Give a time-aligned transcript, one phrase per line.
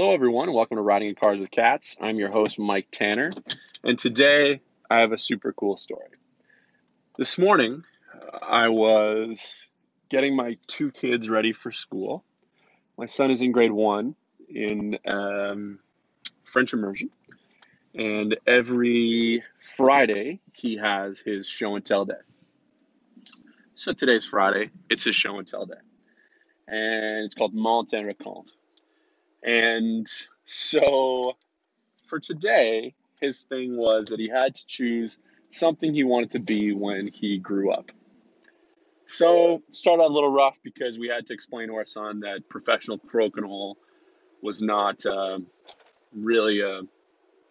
[0.00, 0.50] Hello, everyone.
[0.54, 1.94] Welcome to Riding in Cars with Cats.
[2.00, 3.30] I'm your host, Mike Tanner,
[3.84, 6.08] and today I have a super cool story.
[7.18, 7.84] This morning,
[8.40, 9.66] I was
[10.08, 12.24] getting my two kids ready for school.
[12.96, 14.14] My son is in grade one
[14.48, 15.80] in um,
[16.44, 17.10] French immersion,
[17.94, 19.44] and every
[19.76, 22.14] Friday he has his show and tell day.
[23.74, 25.74] So today's Friday, it's his show and tell day,
[26.66, 28.52] and it's called Montagne Raconte.
[29.42, 30.06] And
[30.44, 31.36] so
[32.04, 35.18] for today, his thing was that he had to choose
[35.50, 37.90] something he wanted to be when he grew up.
[39.06, 42.48] So started out a little rough because we had to explain to our son that
[42.48, 43.74] professional crokinole
[44.42, 45.38] was not uh,
[46.12, 46.82] really a,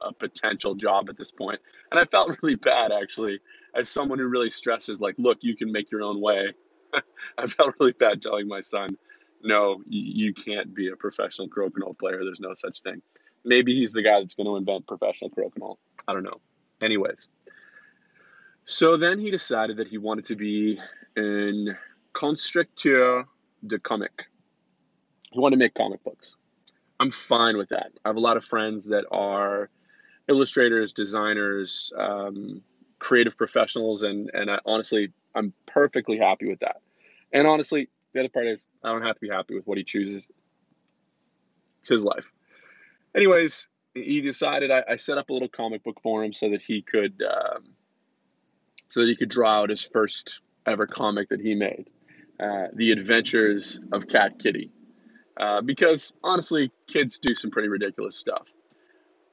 [0.00, 1.60] a potential job at this point.
[1.90, 3.40] And I felt really bad actually,
[3.74, 6.54] as someone who really stresses like, look, you can make your own way.
[7.38, 8.96] I felt really bad telling my son
[9.42, 12.24] no, you can't be a professional crokinole player.
[12.24, 13.02] There's no such thing.
[13.44, 15.76] Maybe he's the guy that's going to invent professional crokinole.
[16.06, 16.40] I don't know.
[16.80, 17.28] Anyways,
[18.64, 20.80] so then he decided that he wanted to be
[21.16, 21.76] an
[22.12, 23.24] constructeur
[23.66, 24.26] de comic.
[25.30, 26.36] He wanted to make comic books.
[27.00, 27.92] I'm fine with that.
[28.04, 29.70] I have a lot of friends that are
[30.28, 32.62] illustrators, designers, um,
[32.98, 36.76] creative professionals, and and I, honestly, I'm perfectly happy with that.
[37.32, 39.84] And honestly, the other part is I don't have to be happy with what he
[39.84, 40.26] chooses.
[41.80, 42.30] It's his life.
[43.14, 46.62] Anyways, he decided I, I set up a little comic book for him so that
[46.62, 47.64] he could um,
[48.88, 51.90] so that he could draw out his first ever comic that he made,
[52.38, 54.70] uh, The Adventures of Cat Kitty.
[55.36, 58.52] Uh, because honestly, kids do some pretty ridiculous stuff.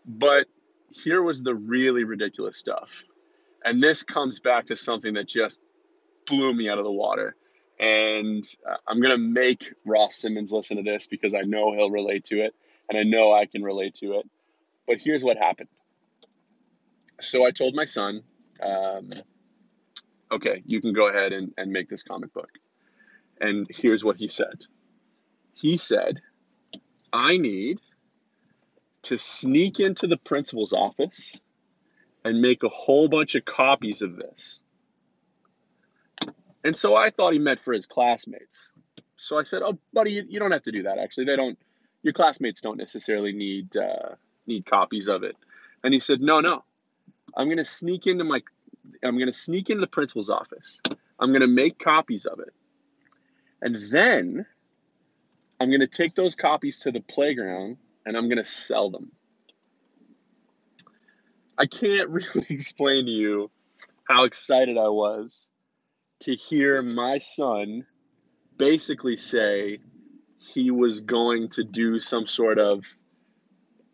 [0.06, 0.48] But
[0.90, 3.04] here was the really ridiculous stuff.
[3.64, 5.60] And this comes back to something that just
[6.26, 7.36] blew me out of the water.
[7.80, 8.44] And
[8.88, 12.42] I'm going to make Ross Simmonds listen to this because I know he'll relate to
[12.44, 12.54] it
[12.90, 14.30] and I know I can relate to it.
[14.86, 15.70] But here's what happened.
[17.22, 18.24] So I told my son,
[18.62, 19.10] um,
[20.32, 22.50] okay, you can go ahead and, and make this comic book.
[23.40, 24.66] And here's what he said
[25.54, 26.22] He said,
[27.14, 27.80] I need
[29.04, 31.40] to sneak into the principal's office
[32.26, 34.60] and make a whole bunch of copies of this
[36.64, 38.74] and so I thought he meant for his classmates.
[39.18, 40.98] So I said, "Oh, buddy, you, you don't have to do that.
[40.98, 41.58] Actually, they don't.
[42.04, 44.16] Your classmates don't necessarily need uh,
[44.48, 45.36] need copies of it."
[45.84, 46.64] And he said, "No, no.
[47.36, 48.42] I'm to sneak into my.
[49.04, 50.82] I'm to sneak into the principal's office.
[51.20, 52.54] I'm to make copies of it,
[53.62, 54.46] and then
[55.60, 59.12] I'm to take those copies to the playground and I'm to sell them."
[61.58, 63.52] I can't really explain to you
[64.06, 65.50] how excited I was
[66.22, 67.86] to hear my son
[68.58, 69.80] basically say
[70.38, 72.86] he was going to do some sort of,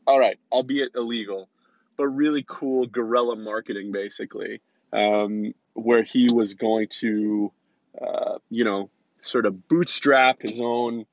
[0.07, 1.49] all right, albeit illegal,
[1.97, 7.51] but really cool guerrilla marketing, basically, um, where he was going to,
[7.99, 8.89] uh, you know,
[9.21, 11.05] sort of bootstrap his own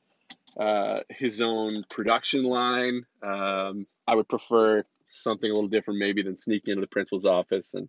[0.59, 3.07] uh, his own production line.
[3.23, 7.73] Um, I would prefer something a little different, maybe, than sneaking into the principal's office
[7.73, 7.89] and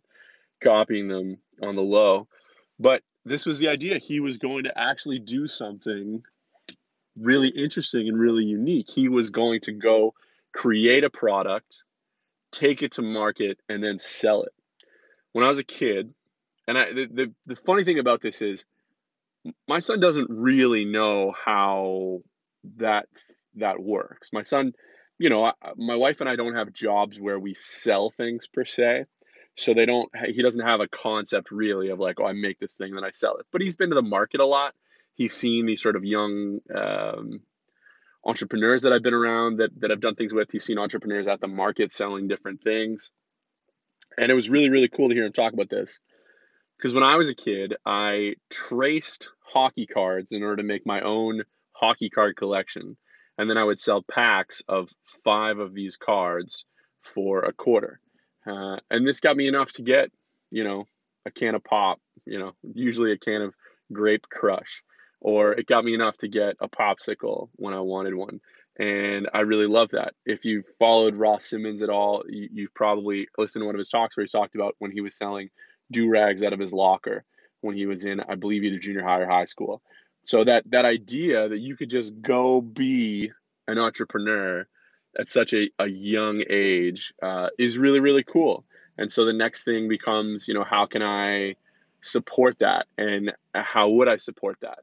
[0.62, 2.28] copying them on the low.
[2.80, 3.98] But this was the idea.
[4.00, 6.24] He was going to actually do something
[7.18, 8.90] really interesting and really unique.
[8.90, 10.14] He was going to go
[10.52, 11.84] create a product,
[12.52, 14.54] take it to market, and then sell it.
[15.32, 16.14] When I was a kid,
[16.68, 18.66] and I, the, the, the funny thing about this is
[19.68, 22.22] my son doesn't really know how
[22.78, 23.08] that
[23.56, 24.30] that works.
[24.32, 24.74] My son,
[25.18, 29.06] you know, my wife and I don't have jobs where we sell things per se.
[29.56, 32.74] So they don't, he doesn't have a concept really of like, oh, I make this
[32.74, 33.46] thing, then I sell it.
[33.52, 34.74] But he's been to the market a lot.
[35.14, 37.42] He's seen these sort of young um,
[38.26, 40.50] entrepreneurs that I've been around that, that I've done things with.
[40.52, 43.12] He's seen entrepreneurs at the market selling different things.
[44.18, 46.00] And it was really, really cool to hear him talk about this.
[46.78, 51.02] Because when I was a kid, I traced hockey cards in order to make my
[51.02, 52.98] own hockey card collection.
[53.38, 54.90] And then I would sell packs of
[55.24, 56.66] five of these cards
[57.02, 58.00] for a quarter.
[58.46, 60.12] Uh, and this got me enough to get,
[60.52, 60.88] you know,
[61.26, 63.54] a can of pop, you know, usually a can of
[63.92, 64.84] grape crush,
[65.22, 68.42] or it got me enough to get a popsicle when I wanted one.
[68.78, 70.14] And I really love that.
[70.26, 73.90] If you've followed Ross Simmonds at all, you, have probably listened to one of his
[73.90, 75.50] talks where he talked about when he was selling
[75.92, 77.24] do rags out of his locker
[77.62, 79.82] when he was in, I believe, either junior high or high school.
[80.26, 83.32] So that that idea that you could just go be
[83.68, 84.66] an entrepreneur
[85.20, 88.66] at such a, a young age uh, is really really cool
[88.98, 91.56] and so the next thing becomes you know how can i
[92.02, 94.80] support that and how would i support that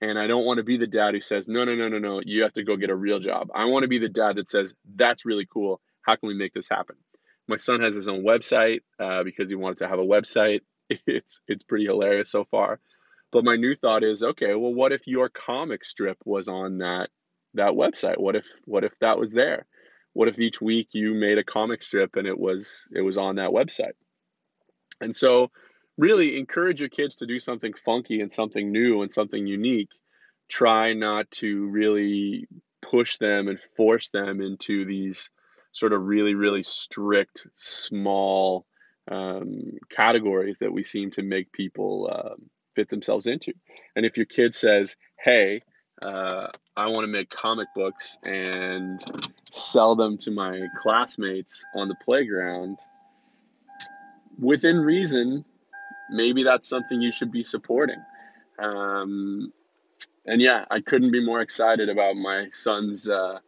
[0.00, 2.20] And I don't want to be the dad who says, no, no, no, no, no,
[2.24, 3.48] you have to go get a real job.
[3.54, 5.80] I want to be the dad that says, that's really cool.
[6.02, 6.96] How can we make this happen?
[7.48, 10.60] My son has his own website uh, because he wanted to have a website.
[11.06, 12.80] It's it's pretty hilarious so far.
[13.32, 17.08] But my new thought is, okay, well, what if your comic strip was on that
[17.54, 18.18] that website?
[18.18, 19.66] What if what if that was there?
[20.12, 23.36] What if each week you made a comic strip and it was it was on
[23.36, 23.94] that website?
[25.00, 25.50] And so
[25.96, 29.90] really encourage your kids to do something funky and something new and something unique.
[30.48, 32.46] Try not to really
[32.82, 35.30] push them and force them into these
[35.72, 38.66] sort of really, really strict, small
[39.10, 42.34] um, categories that we seem to make people uh,
[42.74, 43.52] fit themselves into.
[43.96, 45.62] And if your kid says, hey,
[46.02, 49.00] uh, I want to make comic books and
[49.52, 52.78] sell them to my classmates on the playground,
[54.38, 55.44] within reason,
[56.10, 58.02] maybe that's something you should be supporting.
[58.58, 59.52] Um,
[60.26, 63.38] and yeah, I couldn't be more excited about my son's uh,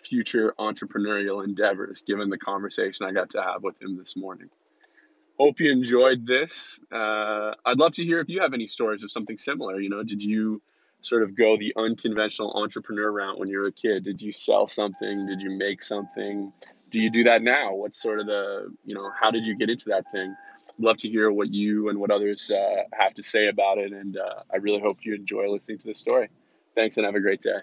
[0.00, 4.50] future entrepreneurial endeavors given the conversation I got to have with him this morning.
[5.38, 6.80] Hope you enjoyed this.
[6.92, 9.80] Uh, I'd love to hear if you have any stories of something similar.
[9.80, 10.62] You know, did you
[11.06, 14.04] sort of go the unconventional entrepreneur route when you were a kid?
[14.04, 15.26] Did you sell something?
[15.26, 16.52] Did you make something?
[16.90, 17.74] Do you do that now?
[17.74, 20.34] What's sort of the, you know, how did you get into that thing?
[20.78, 23.92] love to hear what you and what others uh, have to say about it.
[23.92, 26.28] And uh, I really hope you enjoy listening to this story.
[26.74, 27.58] Thanks and have a great day.